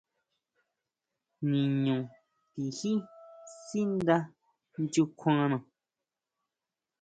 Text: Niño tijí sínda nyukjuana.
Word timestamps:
Niño 1.49 1.97
tijí 2.51 2.91
sínda 3.65 4.17
nyukjuana. 4.81 5.57